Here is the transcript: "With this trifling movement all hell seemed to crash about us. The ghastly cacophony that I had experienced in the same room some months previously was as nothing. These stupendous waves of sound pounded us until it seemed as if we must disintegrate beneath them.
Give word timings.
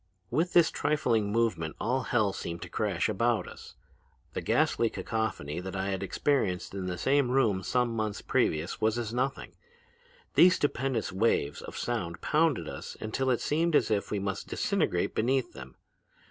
"With 0.31 0.53
this 0.53 0.71
trifling 0.71 1.31
movement 1.31 1.75
all 1.79 2.01
hell 2.05 2.33
seemed 2.33 2.63
to 2.63 2.69
crash 2.69 3.07
about 3.07 3.47
us. 3.47 3.75
The 4.33 4.41
ghastly 4.41 4.89
cacophony 4.89 5.59
that 5.59 5.75
I 5.75 5.91
had 5.91 6.01
experienced 6.01 6.73
in 6.73 6.87
the 6.87 6.97
same 6.97 7.29
room 7.29 7.61
some 7.61 7.95
months 7.95 8.19
previously 8.23 8.79
was 8.81 8.97
as 8.97 9.13
nothing. 9.13 9.53
These 10.33 10.55
stupendous 10.55 11.11
waves 11.11 11.61
of 11.61 11.77
sound 11.77 12.19
pounded 12.19 12.67
us 12.67 12.97
until 12.99 13.29
it 13.29 13.41
seemed 13.41 13.75
as 13.75 13.91
if 13.91 14.09
we 14.09 14.17
must 14.17 14.47
disintegrate 14.47 15.13
beneath 15.13 15.53
them. 15.53 15.75